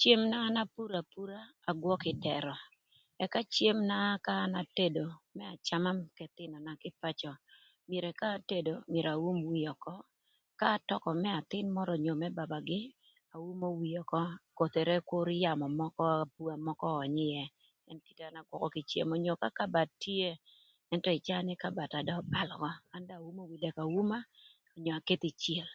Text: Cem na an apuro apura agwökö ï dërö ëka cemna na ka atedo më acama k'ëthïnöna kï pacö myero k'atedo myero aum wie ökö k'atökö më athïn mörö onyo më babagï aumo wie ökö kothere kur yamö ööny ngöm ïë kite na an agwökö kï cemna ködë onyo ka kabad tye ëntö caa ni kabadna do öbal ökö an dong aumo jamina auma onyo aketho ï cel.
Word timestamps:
Cem 0.00 0.20
na 0.30 0.36
an 0.46 0.56
apuro 0.62 0.94
apura 1.02 1.38
agwökö 1.70 2.06
ï 2.12 2.18
dërö 2.24 2.54
ëka 3.24 3.40
cemna 3.54 3.96
na 4.14 4.20
ka 4.26 4.32
atedo 4.60 5.04
më 5.36 5.44
acama 5.54 5.90
k'ëthïnöna 6.16 6.72
kï 6.82 6.90
pacö 7.02 7.30
myero 7.88 8.10
k'atedo 8.20 8.74
myero 8.90 9.10
aum 9.16 9.38
wie 9.52 9.68
ökö 9.74 9.94
k'atökö 10.60 11.10
më 11.22 11.28
athïn 11.40 11.66
mörö 11.76 11.92
onyo 11.98 12.14
më 12.22 12.28
babagï 12.38 12.82
aumo 13.34 13.68
wie 13.80 13.98
ökö 14.02 14.20
kothere 14.58 14.96
kur 15.08 15.26
yamö 15.42 15.66
ööny 15.68 17.26
ngöm 17.30 17.30
ïë 17.42 17.46
kite 18.06 18.24
na 18.26 18.30
an 18.30 18.38
agwökö 18.40 18.68
kï 18.74 18.88
cemna 18.90 19.10
ködë 19.10 19.16
onyo 19.18 19.32
ka 19.42 19.48
kabad 19.58 19.88
tye 20.02 20.28
ëntö 20.94 21.10
caa 21.26 21.42
ni 21.46 21.54
kabadna 21.62 22.00
do 22.06 22.12
öbal 22.22 22.48
ökö 22.56 22.70
an 22.94 23.02
dong 23.08 23.22
aumo 23.24 23.42
jamina 23.62 23.82
auma 23.86 24.18
onyo 24.76 24.92
aketho 24.98 25.26
ï 25.32 25.34
cel. 25.42 25.68